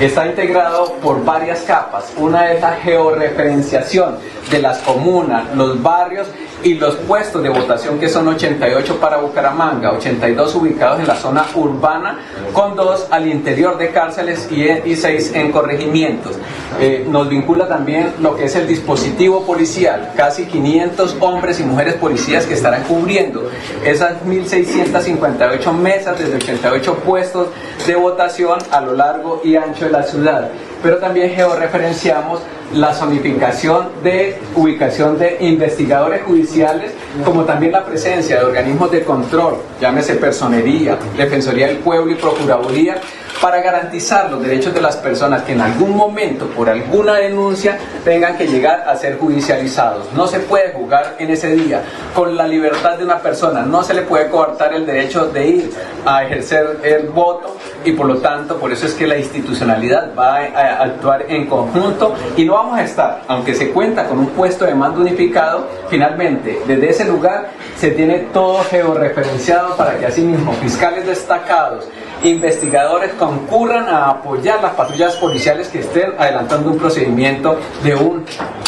Está 0.00 0.26
integrado 0.26 0.94
por 1.02 1.24
varias 1.24 1.60
capas. 1.60 2.12
Una 2.16 2.52
es 2.52 2.60
la 2.60 2.72
georreferenciación 2.76 4.16
de 4.50 4.58
las 4.60 4.78
comunas, 4.78 5.54
los 5.54 5.82
barrios 5.82 6.26
y 6.64 6.74
los 6.74 6.96
puestos 6.96 7.42
de 7.42 7.48
votación 7.48 7.98
que 7.98 8.08
son 8.08 8.28
88 8.28 8.98
para 9.00 9.18
Bucaramanga, 9.18 9.92
82 9.92 10.54
ubicados 10.54 11.00
en 11.00 11.06
la 11.06 11.16
zona 11.16 11.44
urbana, 11.54 12.18
con 12.52 12.76
dos 12.76 13.06
al 13.10 13.28
interior 13.28 13.78
de 13.78 13.90
cárceles 13.90 14.48
y, 14.50 14.96
seis 14.96 15.32
en 15.34 15.52
corregimientos. 15.52 16.36
Eh, 16.80 17.06
nos 17.08 17.28
vincula 17.28 17.68
también 17.68 18.14
lo 18.20 18.36
que 18.36 18.44
es 18.44 18.56
el 18.56 18.66
dispositivo 18.66 19.44
policial, 19.44 20.12
casi 20.16 20.46
500 20.46 21.16
hombres 21.20 21.60
y 21.60 21.64
mujeres 21.64 21.94
policías 21.94 22.46
que 22.46 22.54
estarán 22.54 22.84
cubriendo 22.84 23.50
esas 23.84 24.22
1.658 24.24 25.72
mesas 25.72 26.18
desde 26.18 26.36
88 26.36 26.94
puestos 27.04 27.48
de 27.86 27.94
votación 27.94 28.58
a 28.70 28.80
lo 28.80 28.94
largo 28.94 29.40
y 29.44 29.56
ancho 29.56 29.86
de 29.86 29.90
la 29.90 30.02
ciudad. 30.02 30.50
Pero 30.82 30.98
también 30.98 31.30
georreferenciamos 31.30 32.40
la 32.74 32.94
zonificación 32.94 33.88
de 34.02 34.38
ubicación 34.54 35.18
de 35.18 35.36
investigadores 35.40 36.22
judiciales, 36.22 36.92
como 37.24 37.44
también 37.44 37.72
la 37.72 37.84
presencia 37.84 38.38
de 38.38 38.44
organismos 38.44 38.90
de 38.90 39.04
control, 39.04 39.56
llámese 39.80 40.14
personería, 40.14 40.96
defensoría 41.16 41.66
del 41.66 41.78
pueblo 41.78 42.12
y 42.12 42.14
procuraduría, 42.14 42.96
para 43.42 43.60
garantizar 43.60 44.30
los 44.30 44.40
derechos 44.40 44.72
de 44.72 44.80
las 44.80 44.96
personas 44.96 45.42
que 45.42 45.52
en 45.52 45.60
algún 45.60 45.96
momento, 45.96 46.46
por 46.46 46.70
alguna 46.70 47.14
denuncia, 47.14 47.76
tengan 48.04 48.38
que 48.38 48.46
llegar 48.46 48.88
a 48.88 48.96
ser 48.96 49.18
judicializados. 49.18 50.12
No 50.14 50.28
se 50.28 50.38
puede 50.38 50.72
jugar 50.72 51.16
en 51.18 51.28
ese 51.30 51.50
día 51.56 51.82
con 52.14 52.36
la 52.36 52.46
libertad 52.46 52.96
de 52.98 53.04
una 53.04 53.18
persona, 53.18 53.62
no 53.62 53.82
se 53.82 53.94
le 53.94 54.02
puede 54.02 54.28
coartar 54.30 54.72
el 54.74 54.86
derecho 54.86 55.26
de 55.26 55.46
ir 55.46 55.72
a 56.06 56.24
ejercer 56.24 56.78
el 56.84 57.08
voto 57.08 57.56
y 57.84 57.92
por 57.92 58.06
lo 58.06 58.18
tanto, 58.18 58.56
por 58.56 58.72
eso 58.72 58.86
es 58.86 58.94
que 58.94 59.06
la 59.06 59.18
institucionalidad 59.18 60.14
va 60.16 60.38
a 60.38 60.82
actuar 60.82 61.26
en 61.28 61.46
conjunto 61.46 62.14
y 62.36 62.44
no 62.44 62.54
vamos 62.54 62.78
a 62.78 62.84
estar, 62.84 63.22
aunque 63.28 63.54
se 63.54 63.70
cuenta 63.70 64.06
con 64.06 64.18
un 64.18 64.28
puesto 64.28 64.64
de 64.64 64.74
mando 64.74 65.00
unificado, 65.00 65.66
finalmente 65.88 66.62
desde 66.66 66.90
ese 66.90 67.04
lugar 67.04 67.50
se 67.76 67.90
tiene 67.90 68.18
todo 68.32 68.62
georreferenciado 68.64 69.76
para 69.76 69.98
que 69.98 70.06
asimismo 70.06 70.52
fiscales 70.54 71.06
destacados, 71.06 71.88
investigadores 72.22 73.12
concurran 73.14 73.88
a 73.88 74.10
apoyar 74.10 74.62
las 74.62 74.72
patrullas 74.74 75.16
policiales 75.16 75.68
que 75.68 75.80
estén 75.80 76.12
adelantando 76.18 76.70
un 76.70 76.78
procedimiento 76.78 77.58
de 77.82 77.94
un 77.94 78.24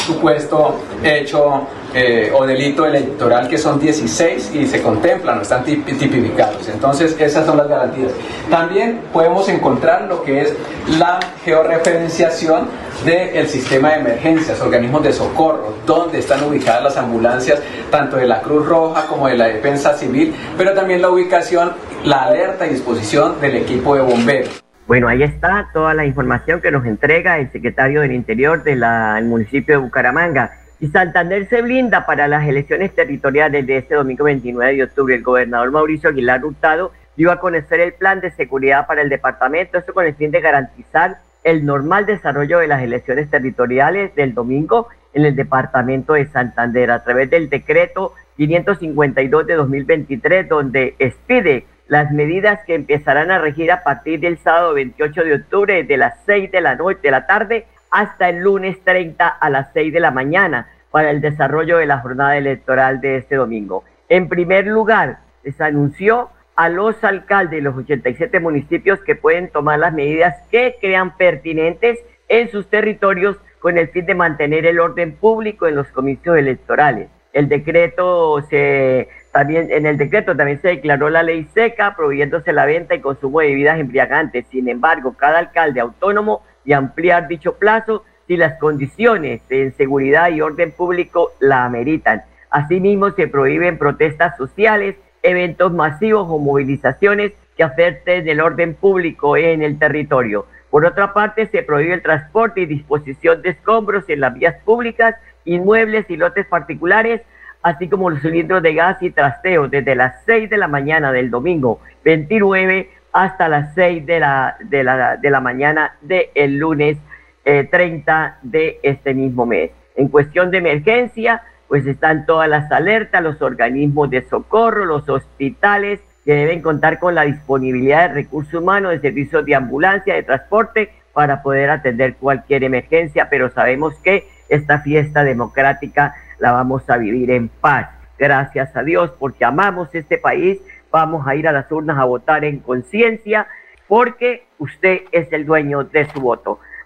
supuesto 0.07 0.81
hecho 1.03 1.67
eh, 1.95 2.33
o 2.35 2.45
delito 2.45 2.85
electoral 2.85 3.49
que 3.49 3.57
son 3.57 3.79
16 3.79 4.53
y 4.55 4.67
se 4.67 4.83
contemplan, 4.83 5.41
están 5.41 5.65
tipificados. 5.65 6.69
Entonces, 6.69 7.17
esas 7.21 7.47
son 7.47 7.57
las 7.57 7.69
garantías. 7.69 8.13
También 8.51 9.01
podemos 9.13 9.49
encontrar 9.49 10.03
lo 10.09 10.23
que 10.23 10.41
es 10.43 10.55
la 10.99 11.21
georreferenciación 11.45 12.67
del 13.05 13.47
sistema 13.49 13.91
de 13.91 14.01
emergencias, 14.01 14.61
organismos 14.61 15.03
de 15.03 15.13
socorro, 15.13 15.75
donde 15.87 16.19
están 16.19 16.43
ubicadas 16.45 16.83
las 16.83 16.97
ambulancias, 16.97 17.61
tanto 17.91 18.17
de 18.17 18.27
la 18.27 18.41
Cruz 18.41 18.67
Roja 18.67 19.07
como 19.07 19.29
de 19.29 19.37
la 19.37 19.47
Defensa 19.47 19.95
Civil, 19.95 20.35
pero 20.57 20.73
también 20.73 21.01
la 21.01 21.11
ubicación, 21.11 21.73
la 22.05 22.25
alerta 22.25 22.67
y 22.67 22.71
disposición 22.71 23.41
del 23.41 23.57
equipo 23.57 23.95
de 23.95 24.03
bomberos. 24.03 24.65
Bueno, 24.87 25.09
ahí 25.09 25.23
está 25.23 25.71
toda 25.73 25.95
la 25.95 26.05
información 26.05 26.61
que 26.61 26.71
nos 26.71 26.85
entrega 26.85 27.39
el 27.39 27.51
secretario 27.51 28.03
del 28.03 28.13
Interior 28.13 28.63
del 28.63 28.85
municipio 29.25 29.77
de 29.77 29.83
Bucaramanga. 29.83 30.64
Y 30.85 30.89
Santander 30.89 31.49
se 31.49 31.63
blinda 31.63 32.05
para 32.05 32.29
las 32.29 32.47
elecciones 32.47 32.95
territoriales 32.95 33.67
de 33.67 33.79
este 33.79 33.95
domingo 33.95 34.25
29 34.25 34.77
de 34.77 34.83
octubre. 34.83 35.15
El 35.15 35.23
gobernador 35.23 35.71
Mauricio 35.71 36.11
Aguilar 36.11 36.45
Hurtado 36.45 36.93
dio 37.17 37.33
a 37.33 37.41
conocer 37.41 37.81
el 37.81 37.95
plan 37.95 38.21
de 38.21 38.31
seguridad 38.33 38.87
para 38.87 39.01
el 39.01 39.09
departamento, 39.09 39.79
esto 39.79 39.95
con 39.95 40.05
el 40.05 40.15
fin 40.15 40.31
de 40.31 40.43
garantizar 40.43 41.21
el 41.43 41.65
normal 41.65 42.05
desarrollo 42.05 42.59
de 42.59 42.67
las 42.67 42.83
elecciones 42.83 43.31
territoriales 43.31 44.15
del 44.15 44.35
domingo 44.35 44.89
en 45.15 45.25
el 45.25 45.35
departamento 45.35 46.13
de 46.13 46.27
Santander 46.27 46.91
a 46.91 47.03
través 47.03 47.31
del 47.31 47.49
decreto 47.49 48.13
552 48.37 49.47
de 49.47 49.55
2023, 49.55 50.51
donde 50.51 50.97
expide 50.99 51.65
las 51.89 52.13
medidas 52.13 52.61
que 52.67 52.75
empezarán 52.75 53.31
a 53.31 53.39
regir 53.39 53.73
a 53.73 53.83
partir 53.83 54.21
del 54.21 54.37
sábado 54.37 54.75
28 54.75 55.25
de 55.25 55.35
octubre 55.37 55.75
desde 55.77 55.97
las 55.97 56.13
6 56.27 56.53
de 56.53 56.61
la 56.61 56.75
noche 56.75 57.01
de 57.03 57.11
la 57.11 57.27
tarde 57.27 57.65
hasta 57.91 58.29
el 58.29 58.41
lunes 58.41 58.77
30 58.85 59.27
a 59.27 59.49
las 59.49 59.69
6 59.73 59.91
de 59.91 60.01
la 60.01 60.11
mañana 60.11 60.67
para 60.95 61.11
el 61.11 61.21
desarrollo 61.21 61.79
de 61.79 61.87
la 61.87 61.99
jornada 61.99 62.37
electoral 62.37 63.01
de 63.01 63.17
este 63.17 63.35
domingo. 63.35 63.83
En 64.09 64.29
primer 64.29 64.69
lugar, 64.69 65.19
se 65.43 65.65
anunció 65.65 66.31
a 66.55 66.69
los 66.69 67.03
alcaldes 67.03 67.51
de 67.51 67.63
los 67.63 67.77
87 67.77 68.39
municipios 68.39 69.01
que 69.01 69.17
pueden 69.17 69.49
tomar 69.49 69.81
las 69.81 69.93
medidas 69.93 70.37
que 70.53 70.77
crean 70.81 71.17
pertinentes 71.17 71.99
en 72.29 72.49
sus 72.49 72.71
territorios 72.71 73.37
con 73.59 73.77
el 73.77 73.89
fin 73.89 74.07
de 74.07 74.15
mantener 74.15 74.67
el 74.67 74.79
orden 74.79 75.17
público 75.17 75.67
en 75.67 75.75
los 75.75 75.89
comicios 75.89 76.39
electorales. 76.39 77.09
El 77.33 77.49
decreto 77.49 78.41
se 78.49 79.09
también 79.33 79.73
en 79.73 79.87
el 79.87 79.99
decreto 79.99 80.37
también 80.37 80.61
se 80.63 80.69
declaró 80.69 81.11
la 81.11 81.25
ley 81.25 81.49
seca, 81.55 81.97
prohibiéndose 81.97 82.53
la 82.53 82.67
venta 82.67 82.95
y 82.95 83.01
consumo 83.01 83.41
de 83.41 83.49
bebidas 83.49 83.81
embriagantes. 83.81 84.47
Sin 84.49 84.69
embargo, 84.69 85.17
cada 85.19 85.41
alcalde 85.41 85.81
autónomo 85.81 86.45
y 86.65 86.73
ampliar 86.73 87.27
dicho 87.27 87.57
plazo 87.57 88.05
si 88.27 88.37
las 88.37 88.59
condiciones 88.59 89.41
de 89.49 89.73
seguridad 89.73 90.31
y 90.31 90.41
orden 90.41 90.73
público 90.73 91.33
la 91.41 91.65
ameritan. 91.65 92.23
Asimismo, 92.51 93.11
se 93.11 93.29
prohíben 93.29 93.79
protestas 93.79 94.37
sociales, 94.37 94.97
eventos 95.23 95.73
masivos 95.73 96.27
o 96.29 96.39
movilizaciones 96.39 97.33
que 97.57 97.63
afecten 97.63 98.29
el 98.29 98.41
orden 98.41 98.75
público 98.75 99.37
en 99.37 99.63
el 99.63 99.79
territorio. 99.79 100.47
Por 100.71 100.85
otra 100.85 101.13
parte, 101.13 101.47
se 101.47 101.63
prohíbe 101.63 101.95
el 101.95 102.03
transporte 102.03 102.63
y 102.63 102.67
disposición 102.67 103.43
de 103.43 103.51
escombros 103.51 104.05
en 104.09 104.21
las 104.21 104.35
vías 104.35 104.57
públicas, 104.65 105.15
inmuebles 105.45 106.09
y 106.09 106.17
lotes 106.17 106.47
particulares 106.47 107.23
así 107.65 107.89
como 107.89 108.11
los 108.11 108.21
cilindros 108.21 108.63
de 108.63 108.75
gas 108.75 109.03
y 109.03 109.11
trasteo 109.11 109.69
desde 109.69 109.97
las 109.97 110.23
6 110.27 110.49
de 110.51 110.59
la 110.59 110.69
mañana 110.69 111.11
del 111.11 111.31
domingo 111.31 111.81
29 112.05 112.91
hasta 113.13 113.49
las 113.49 113.75
6 113.75 114.05
de 114.05 114.21
la, 114.21 114.57
de 114.61 114.85
la, 114.85 115.17
de 115.17 115.31
la 115.31 115.41
mañana 115.41 115.97
del 116.03 116.59
lunes 116.59 116.99
30 117.45 118.27
eh, 118.27 118.39
de 118.43 118.81
este 118.83 119.15
mismo 119.15 119.47
mes. 119.47 119.71
En 119.97 120.09
cuestión 120.09 120.51
de 120.51 120.59
emergencia, 120.59 121.43
pues 121.69 121.87
están 121.87 122.27
todas 122.27 122.49
las 122.49 122.71
alertas, 122.73 123.23
los 123.23 123.41
organismos 123.43 124.11
de 124.11 124.23
socorro, 124.23 124.85
los 124.85 125.09
hospitales 125.09 126.01
que 126.25 126.35
deben 126.35 126.63
contar 126.63 126.99
con 126.99 127.15
la 127.15 127.23
disponibilidad 127.23 128.09
de 128.09 128.15
recursos 128.15 128.55
humanos, 128.55 128.93
de 128.93 129.01
servicios 129.01 129.45
de 129.45 129.55
ambulancia, 129.55 130.15
de 130.15 130.23
transporte, 130.23 130.91
para 131.13 131.43
poder 131.43 131.71
atender 131.71 132.17
cualquier 132.17 132.65
emergencia, 132.65 133.29
pero 133.31 133.51
sabemos 133.51 133.95
que 134.01 134.27
esta 134.49 134.81
fiesta 134.81 135.23
democrática 135.23 136.15
la 136.39 136.53
vamos 136.53 136.89
a 136.91 136.97
vivir 136.97 137.31
en 137.31 137.49
paz. 137.49 137.89
Gracias 138.19 138.75
a 138.77 138.83
Dios 138.83 139.13
porque 139.19 139.45
amamos 139.45 139.95
este 139.95 140.19
país, 140.19 140.61
vamos 140.91 141.27
a 141.27 141.35
ir 141.35 141.47
a 141.49 141.53
las 141.53 141.71
urnas 141.71 141.99
a 141.99 142.05
votar 142.05 142.45
en 142.45 142.59
conciencia 142.59 143.47
porque 143.87 144.47
usted 144.59 145.03
es 145.13 145.33
el 145.33 145.47
dueño 145.47 145.85
de 145.85 146.07
su 146.11 146.21
voto. 146.21 146.59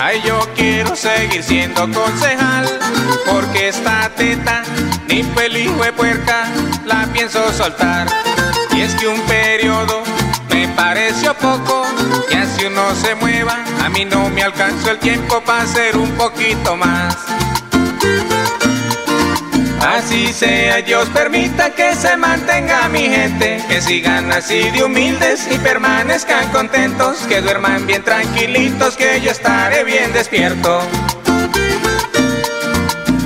Ay, 0.00 0.20
yo 0.24 0.48
quiero 0.56 0.94
seguir 0.96 1.42
siendo 1.42 1.90
concejal, 1.90 2.66
porque 3.26 3.68
esta 3.68 4.08
teta, 4.10 4.62
ni 5.08 5.22
pelijo 5.22 5.82
de 5.84 5.92
puerca, 5.92 6.44
la 6.84 7.06
pienso 7.12 7.52
soltar. 7.52 8.06
Y 8.74 8.80
es 8.80 8.94
que 8.94 9.06
un 9.06 9.20
periodo 9.22 10.02
me 10.50 10.68
pareció 10.68 11.34
poco, 11.34 11.86
y 12.30 12.34
así 12.34 12.64
uno 12.66 12.94
se 12.94 13.14
mueva, 13.14 13.58
a 13.84 13.88
mí 13.88 14.04
no 14.04 14.28
me 14.30 14.42
alcanzó 14.42 14.90
el 14.90 14.98
tiempo 14.98 15.40
para 15.42 15.62
hacer 15.62 15.96
un 15.96 16.10
poquito 16.12 16.76
más. 16.76 17.16
Así 19.82 20.32
sea, 20.32 20.80
Dios 20.80 21.08
permita 21.08 21.70
que 21.70 21.96
se 21.96 22.16
mantenga 22.16 22.88
mi 22.88 23.00
gente, 23.00 23.60
que 23.68 23.80
sigan 23.80 24.30
así 24.30 24.70
de 24.70 24.84
humildes 24.84 25.48
y 25.50 25.58
permanezcan 25.58 26.48
contentos, 26.50 27.18
que 27.26 27.40
duerman 27.40 27.84
bien 27.84 28.04
tranquilitos, 28.04 28.96
que 28.96 29.20
yo 29.20 29.32
estaré 29.32 29.82
bien 29.82 30.12
despierto. 30.12 30.82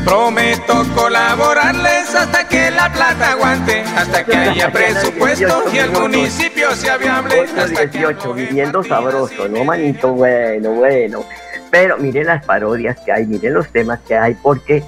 Prometo 0.07 0.87
colaborarles 0.95 2.15
hasta 2.15 2.49
que 2.49 2.71
la 2.71 2.91
plata 2.91 3.33
aguante, 3.33 3.83
hasta 3.95 4.25
que 4.25 4.37
haya 4.37 4.73
presupuesto 4.73 5.65
y 5.75 5.79
el 5.79 5.91
municipio 5.91 6.75
sea 6.75 6.97
viable. 6.97 7.45
Hasta 7.59 7.85
18, 7.85 8.33
viviendo 8.33 8.83
sabroso, 8.83 9.47
no 9.47 9.63
manito, 9.63 10.13
bueno, 10.13 10.71
bueno. 10.71 11.23
Pero 11.71 11.99
miren 11.99 12.29
las 12.29 12.47
parodias 12.47 12.97
que 13.05 13.13
hay, 13.13 13.27
miren 13.27 13.53
los 13.53 13.69
temas 13.69 13.99
que 14.07 14.17
hay, 14.17 14.35
porque 14.35 14.83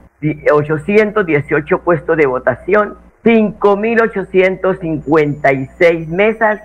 818 0.51 1.83
puestos 1.83 2.17
de 2.17 2.25
votación, 2.25 2.95
5.856 3.23 6.07
mesas 6.07 6.59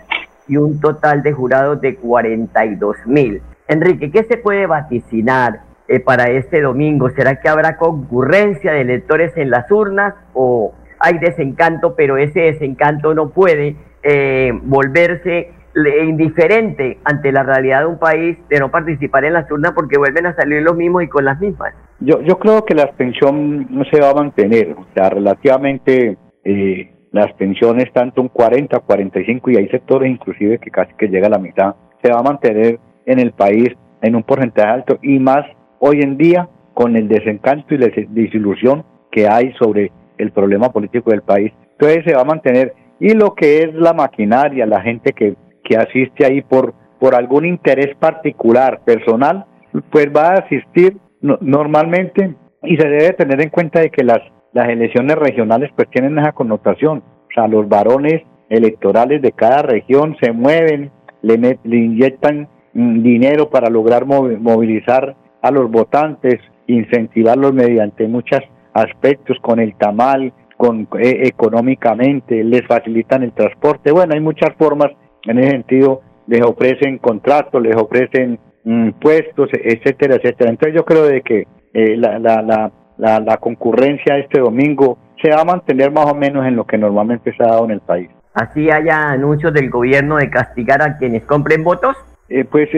y 0.49 0.57
un 0.57 0.81
total 0.81 1.23
de 1.23 1.33
jurados 1.33 1.81
de 1.81 1.99
42.000. 1.99 3.41
Enrique, 3.69 4.11
¿qué 4.11 4.25
se 4.25 4.37
puede 4.37 4.67
vaticinar 4.67 5.61
eh, 5.89 6.01
para 6.01 6.31
este 6.31 6.61
domingo? 6.61 7.11
¿Será 7.11 7.41
que 7.41 7.49
habrá 7.49 7.77
concurrencia 7.77 8.73
de 8.73 8.83
electores 8.83 9.37
en 9.37 9.51
las 9.51 9.71
urnas 9.71 10.15
o 10.35 10.75
hay 11.03 11.19
desencanto, 11.19 11.95
pero 11.97 12.17
ese 12.17 12.41
desencanto 12.41 13.13
no 13.13 13.31
puede 13.31 13.77
eh, 14.03 14.53
volverse 14.63 15.51
indiferente 15.75 16.99
ante 17.05 17.33
la 17.33 17.43
realidad 17.43 17.81
de 17.81 17.87
un 17.87 17.99
país 17.99 18.37
de 18.49 18.61
no 18.61 18.71
participar 18.71 19.25
en 19.25 19.33
las 19.33 19.51
urnas 19.51 19.73
porque 19.73 19.99
vuelven 19.99 20.27
a 20.27 20.37
salir 20.37 20.63
los 20.63 20.77
mismos 20.77 21.03
y 21.03 21.09
con 21.09 21.25
las 21.25 21.41
mismas. 21.41 21.75
Yo, 22.01 22.21
yo 22.23 22.39
creo 22.39 22.65
que 22.65 22.75
la 22.75 22.85
abstención 22.85 23.67
no 23.71 23.85
se 23.85 24.01
va 24.01 24.11
a 24.11 24.15
mantener, 24.15 24.77
o 24.79 24.87
sea, 24.95 25.11
relativamente 25.11 26.19
eh, 26.45 26.92
las 27.13 27.33
pensiones 27.35 27.93
tanto 27.93 28.23
un 28.23 28.29
40, 28.29 28.81
45 28.81 29.51
y 29.51 29.57
hay 29.57 29.69
sectores 29.69 30.11
inclusive 30.11 30.59
que 30.59 30.71
casi 30.71 30.93
que 30.95 31.09
llega 31.09 31.27
a 31.27 31.31
la 31.31 31.39
mitad, 31.39 31.75
se 32.03 32.11
va 32.11 32.21
a 32.21 32.23
mantener 32.23 32.81
en 33.07 33.21
el 33.21 33.33
país 33.33 33.69
en 34.01 34.17
un 34.17 34.23
porcentaje 34.23 34.69
alto 34.69 34.99
y 35.03 35.19
más 35.19 35.45
hoy 35.79 36.01
en 36.01 36.17
día 36.17 36.49
con 36.75 36.97
el 36.97 37.09
desencanto 37.09 37.75
y 37.75 37.79
la 37.79 37.89
desilusión 38.09 38.85
que 39.11 39.29
hay 39.29 39.53
sobre 39.55 39.93
el 40.19 40.33
problema 40.33 40.73
político 40.73 41.11
del 41.11 41.23
país. 41.23 41.53
Entonces 41.73 42.05
se 42.05 42.15
va 42.15 42.23
a 42.23 42.25
mantener 42.25 42.75
y 42.99 43.15
lo 43.15 43.35
que 43.35 43.59
es 43.59 43.75
la 43.75 43.93
maquinaria, 43.93 44.65
la 44.65 44.81
gente 44.81 45.13
que, 45.13 45.35
que 45.65 45.77
asiste 45.77 46.25
ahí 46.25 46.41
por, 46.41 46.73
por 46.99 47.15
algún 47.15 47.45
interés 47.45 47.95
particular, 47.97 48.81
personal, 48.85 49.45
pues 49.91 50.07
va 50.07 50.29
a 50.29 50.39
asistir 50.45 50.97
normalmente 51.21 52.35
y 52.63 52.77
se 52.77 52.89
debe 52.89 53.13
tener 53.15 53.41
en 53.43 53.51
cuenta 53.51 53.81
de 53.81 53.91
que 53.91 54.05
las, 54.05 54.21
las 54.53 54.69
elecciones 54.69 55.17
regionales 55.17 55.71
pues 55.75 55.89
tienen 55.91 56.19
esa 56.19 56.33
connotación, 56.33 56.99
o 56.99 57.35
sea, 57.35 57.49
los 57.49 57.69
varones 57.69 58.23
electorales 58.49 59.23
de 59.23 59.33
cada 59.33 59.63
región 59.63 60.17
se 60.21 60.33
mueven, 60.33 60.91
le, 61.23 61.59
le 61.63 61.77
inyectan 61.77 62.49
mm, 62.75 63.03
dinero 63.03 63.49
para 63.49 63.71
lograr 63.71 64.05
movilizar 64.05 65.17
a 65.41 65.51
los 65.51 65.71
votantes, 65.71 66.41
incentivarlos 66.67 67.53
mediante 67.53 68.07
muchos 68.09 68.41
aspectos 68.75 69.39
con 69.41 69.59
el 69.59 69.75
tamal, 69.77 70.33
con, 70.57 70.87
eh, 71.01 71.23
económicamente, 71.25 72.45
les 72.45 72.67
facilitan 72.67 73.23
el 73.23 73.33
transporte. 73.33 73.91
Bueno, 73.91 74.15
hay 74.15 74.21
muchas 74.21 74.55
formas 74.57 74.93
en 75.25 75.39
ese 75.39 75.51
sentido, 75.51 76.03
les 76.27 76.43
ofrecen 76.43 76.99
contratos, 76.99 77.61
les 77.63 77.77
ofrecen 77.77 78.39
mm, 78.65 78.91
puestos, 79.01 79.51
etcétera, 79.53 80.17
etcétera. 80.17 80.51
Entonces 80.51 80.75
yo 80.77 80.85
creo 80.85 81.05
de 81.05 81.23
que 81.23 81.47
eh, 81.75 81.97
la, 81.97 82.19
la, 82.19 82.43
la, 82.43 82.73
la, 82.99 83.37
concurrencia 83.39 84.19
este 84.19 84.41
domingo 84.41 84.99
se 85.21 85.31
va 85.31 85.43
a 85.43 85.45
mantener 85.45 85.91
más 85.91 86.07
o 86.07 86.15
menos 86.15 86.47
en 86.47 86.57
lo 86.57 86.65
que 86.65 86.79
normalmente 86.79 87.33
se 87.37 87.43
ha 87.43 87.49
dado 87.49 87.65
en 87.65 87.73
el 87.73 87.81
país. 87.81 88.11
Así 88.35 88.71
haya 88.71 89.11
anuncios 89.11 89.53
del 89.53 89.71
gobierno 89.71 90.17
de 90.17 90.31
castigar 90.31 90.83
a 90.83 90.97
quienes 90.97 91.25
compren 91.25 91.65
votos. 91.65 91.97
Eh, 92.29 92.45
pues, 92.45 92.69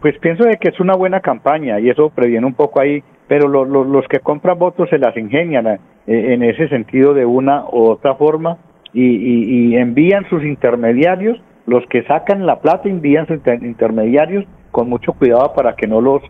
pues 0.00 0.18
pienso 0.18 0.44
de 0.44 0.56
que 0.56 0.70
es 0.70 0.80
una 0.80 0.94
buena 0.94 1.20
campaña 1.20 1.78
y 1.78 1.88
eso 1.88 2.10
previene 2.10 2.46
un 2.46 2.54
poco 2.54 2.80
ahí 2.80 3.02
pero 3.28 3.46
los 3.46 4.08
que 4.08 4.20
compran 4.20 4.58
votos 4.58 4.88
se 4.88 4.98
las 4.98 5.16
ingenian 5.16 5.66
eh, 5.66 5.78
en 6.06 6.42
ese 6.42 6.68
sentido 6.68 7.12
de 7.12 7.26
una 7.26 7.64
u 7.70 7.84
otra 7.90 8.14
forma 8.14 8.56
y, 8.94 9.76
envían 9.76 10.26
sus 10.30 10.42
intermediarios, 10.42 11.38
los 11.66 11.84
que 11.88 12.02
sacan 12.04 12.46
la 12.46 12.60
plata 12.60 12.88
envían 12.88 13.26
sus 13.26 13.38
intermediarios 13.62 14.46
con 14.70 14.88
mucho 14.88 15.12
cuidado 15.12 15.52
para 15.54 15.76
que 15.76 15.86
no 15.86 16.00
los 16.00 16.22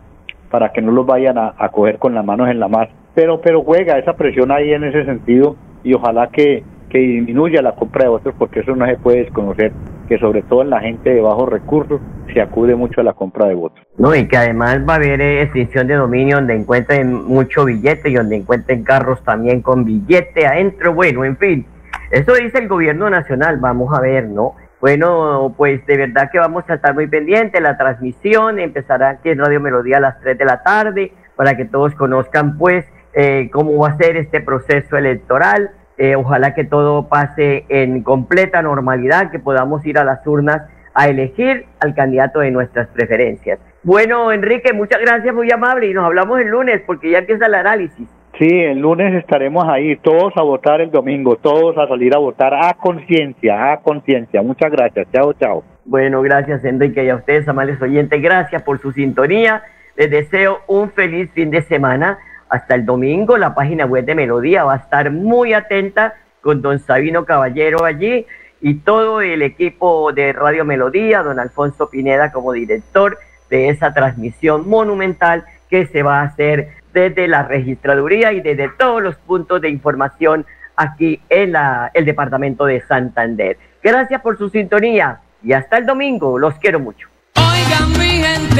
para 0.51 0.73
que 0.73 0.81
no 0.81 0.91
los 0.91 1.05
vayan 1.05 1.37
a, 1.37 1.53
a 1.57 1.69
coger 1.69 1.99
con 1.99 2.13
las 2.15 2.25
manos 2.25 2.49
en 2.49 2.59
la 2.59 2.67
masa. 2.67 2.91
Pero 3.15 3.41
pero 3.41 3.63
juega 3.63 3.97
esa 3.97 4.13
presión 4.13 4.51
ahí 4.51 4.73
en 4.73 4.83
ese 4.83 5.05
sentido 5.05 5.55
y 5.83 5.93
ojalá 5.93 6.27
que, 6.27 6.63
que 6.89 6.99
disminuya 6.99 7.61
la 7.61 7.75
compra 7.75 8.03
de 8.03 8.09
votos 8.09 8.33
porque 8.37 8.61
eso 8.61 8.75
no 8.75 8.85
se 8.85 8.97
puede 8.97 9.23
desconocer 9.23 9.71
que 10.07 10.17
sobre 10.17 10.41
todo 10.41 10.63
en 10.63 10.71
la 10.71 10.79
gente 10.79 11.13
de 11.13 11.21
bajos 11.21 11.47
recursos 11.47 12.01
se 12.33 12.41
acude 12.41 12.75
mucho 12.75 13.01
a 13.01 13.03
la 13.03 13.13
compra 13.13 13.47
de 13.47 13.53
votos. 13.53 13.79
No, 13.97 14.15
y 14.15 14.27
que 14.27 14.37
además 14.37 14.79
va 14.87 14.93
a 14.93 14.95
haber 14.97 15.21
eh, 15.21 15.43
extinción 15.43 15.87
de 15.87 15.95
dominio 15.95 16.37
donde 16.37 16.55
encuentren 16.55 17.13
mucho 17.13 17.65
billete 17.65 18.09
y 18.09 18.15
donde 18.15 18.37
encuentren 18.37 18.83
carros 18.83 19.23
también 19.23 19.61
con 19.61 19.85
billete 19.85 20.47
adentro. 20.47 20.93
Bueno, 20.93 21.25
en 21.25 21.37
fin, 21.37 21.65
eso 22.11 22.33
dice 22.33 22.57
el 22.57 22.67
gobierno 22.67 23.09
nacional, 23.09 23.57
vamos 23.57 23.95
a 23.95 24.01
ver, 24.01 24.25
¿no? 24.27 24.55
Bueno, 24.81 25.53
pues 25.57 25.85
de 25.85 25.97
verdad 25.97 26.29
que 26.31 26.39
vamos 26.39 26.63
a 26.69 26.75
estar 26.75 26.93
muy 26.93 27.07
pendientes. 27.07 27.61
La 27.61 27.77
transmisión 27.77 28.59
empezará 28.59 29.09
aquí 29.09 29.29
en 29.29 29.39
Radio 29.39 29.59
Melodía 29.59 29.97
a 29.97 30.01
las 30.01 30.19
3 30.21 30.37
de 30.37 30.45
la 30.45 30.63
tarde 30.63 31.11
para 31.35 31.55
que 31.55 31.65
todos 31.65 31.93
conozcan 31.95 32.57
pues 32.57 32.85
eh, 33.19 33.49
cómo 33.51 33.77
va 33.77 33.89
a 33.89 33.97
ser 33.97 34.15
este 34.15 34.39
proceso 34.39 34.95
electoral 34.95 35.71
eh, 36.01 36.15
ojalá 36.15 36.53
que 36.53 36.63
todo 36.63 37.09
pase 37.09 37.65
en 37.67 38.03
completa 38.03 38.61
normalidad, 38.61 39.31
que 39.31 39.39
podamos 39.39 39.85
ir 39.85 39.97
a 39.99 40.05
las 40.05 40.25
urnas 40.25 40.61
a 40.93 41.09
elegir 41.09 41.65
al 41.81 41.93
candidato 41.93 42.39
de 42.39 42.51
nuestras 42.51 42.87
preferencias. 42.87 43.59
Bueno, 43.83 44.31
Enrique, 44.31 44.71
muchas 44.71 45.01
gracias, 45.01 45.35
muy 45.35 45.51
amable, 45.51 45.87
y 45.87 45.93
nos 45.93 46.05
hablamos 46.05 46.39
el 46.39 46.47
lunes 46.47 46.81
porque 46.87 47.11
ya 47.11 47.17
empieza 47.17 47.47
el 47.47 47.53
análisis. 47.53 48.07
Sí, 48.37 48.47
el 48.47 48.79
lunes 48.79 49.13
estaremos 49.13 49.65
ahí, 49.67 49.97
todos 49.97 50.31
a 50.37 50.41
votar 50.41 50.79
el 50.79 50.89
domingo, 50.89 51.35
todos 51.35 51.77
a 51.77 51.85
salir 51.89 52.15
a 52.15 52.19
votar 52.19 52.53
a 52.53 52.73
conciencia, 52.75 53.73
a 53.73 53.81
conciencia. 53.81 54.41
Muchas 54.41 54.71
gracias, 54.71 55.05
chao, 55.11 55.33
chao. 55.33 55.65
Bueno, 55.83 56.21
gracias 56.21 56.63
Enrique 56.63 57.03
y 57.03 57.09
a 57.09 57.15
ustedes, 57.15 57.45
amables 57.49 57.81
oyentes, 57.81 58.21
gracias 58.21 58.61
por 58.63 58.79
su 58.79 58.93
sintonía. 58.93 59.63
Les 59.97 60.09
deseo 60.09 60.59
un 60.67 60.91
feliz 60.91 61.29
fin 61.33 61.51
de 61.51 61.61
semana. 61.63 62.19
Hasta 62.49 62.75
el 62.75 62.85
domingo. 62.85 63.37
La 63.37 63.53
página 63.55 63.85
web 63.85 64.05
de 64.05 64.15
Melodía 64.15 64.63
va 64.63 64.73
a 64.73 64.77
estar 64.77 65.11
muy 65.11 65.53
atenta 65.53 66.15
con 66.41 66.61
don 66.61 66.79
Sabino 66.79 67.25
Caballero 67.25 67.85
allí 67.85 68.25
y 68.61 68.75
todo 68.75 69.21
el 69.21 69.41
equipo 69.41 70.11
de 70.11 70.33
Radio 70.33 70.65
Melodía, 70.65 71.23
don 71.23 71.39
Alfonso 71.39 71.89
Pineda 71.89 72.31
como 72.31 72.53
director 72.53 73.17
de 73.49 73.69
esa 73.69 73.93
transmisión 73.93 74.67
monumental 74.67 75.45
que 75.69 75.85
se 75.85 76.03
va 76.03 76.19
a 76.19 76.23
hacer 76.23 76.69
desde 76.93 77.27
la 77.27 77.43
registraduría 77.43 78.33
y 78.33 78.41
desde 78.41 78.69
todos 78.69 79.01
los 79.01 79.15
puntos 79.15 79.61
de 79.61 79.69
información 79.69 80.45
aquí 80.75 81.21
en 81.29 81.53
la, 81.53 81.91
el 81.93 82.05
departamento 82.05 82.65
de 82.65 82.81
Santander. 82.81 83.57
Gracias 83.83 84.21
por 84.21 84.37
su 84.37 84.49
sintonía 84.49 85.19
y 85.43 85.53
hasta 85.53 85.77
el 85.77 85.85
domingo. 85.85 86.37
Los 86.39 86.55
quiero 86.55 86.79
mucho. 86.79 87.07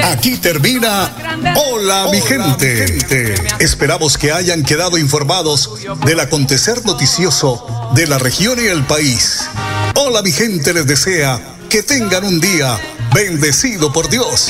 Aquí 0.04 0.38
termina 0.38 1.12
Hola, 1.56 2.08
mi 2.12 2.22
gente. 2.22 3.36
Esperamos 3.60 4.18
que 4.18 4.32
hayan 4.32 4.64
quedado 4.64 4.98
informados 4.98 5.72
del 6.06 6.20
acontecer 6.20 6.86
noticioso 6.86 7.92
de 7.94 8.08
la 8.08 8.18
región 8.18 8.60
y 8.64 8.68
el 8.68 8.84
país. 8.86 9.48
Hola 9.96 10.22
mi 10.22 10.32
gente 10.32 10.74
les 10.74 10.88
desea 10.88 11.40
que 11.70 11.84
tengan 11.84 12.24
un 12.24 12.40
día 12.40 12.80
bendecido 13.14 13.92
por 13.94 14.10
Dios. 14.10 14.48